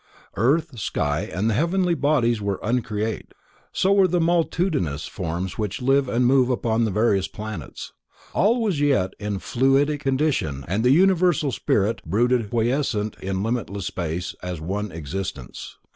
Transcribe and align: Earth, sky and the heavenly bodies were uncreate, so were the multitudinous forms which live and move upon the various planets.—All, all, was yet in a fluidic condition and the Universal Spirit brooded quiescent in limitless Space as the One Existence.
Earth, 0.35 0.79
sky 0.79 1.29
and 1.31 1.47
the 1.47 1.53
heavenly 1.53 1.93
bodies 1.93 2.41
were 2.41 2.59
uncreate, 2.63 3.35
so 3.71 3.93
were 3.93 4.07
the 4.07 4.19
multitudinous 4.19 5.05
forms 5.05 5.59
which 5.59 5.79
live 5.79 6.09
and 6.09 6.25
move 6.25 6.49
upon 6.49 6.85
the 6.85 6.89
various 6.89 7.27
planets.—All, 7.27 8.55
all, 8.55 8.61
was 8.63 8.81
yet 8.81 9.13
in 9.19 9.35
a 9.35 9.39
fluidic 9.39 9.99
condition 9.99 10.65
and 10.67 10.83
the 10.83 10.89
Universal 10.89 11.51
Spirit 11.51 12.03
brooded 12.03 12.49
quiescent 12.49 13.15
in 13.21 13.43
limitless 13.43 13.85
Space 13.85 14.33
as 14.41 14.57
the 14.57 14.63
One 14.65 14.91
Existence. 14.91 15.77